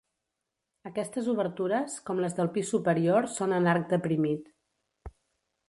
[0.89, 4.49] Aquestes obertures, com les del pis superior són en arc deprimit.